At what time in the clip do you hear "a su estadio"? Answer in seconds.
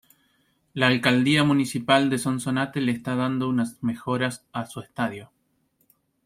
4.51-5.31